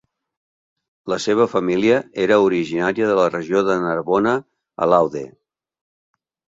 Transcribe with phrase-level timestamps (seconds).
[1.13, 4.37] La seva família era originària de la regió de Narbona
[4.89, 5.27] a l'Aude.